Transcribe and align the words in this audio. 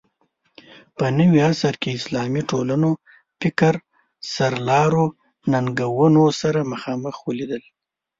په 0.97 1.05
نوي 1.17 1.39
عصر 1.49 1.73
کې 1.81 1.89
اسلامي 1.99 2.41
ټولنو 2.51 2.89
فکر 3.41 3.73
سرلارو 4.33 5.05
ننګونو 5.51 6.23
سره 6.41 6.59
مخامخ 6.71 7.15
ولیدل 7.27 7.63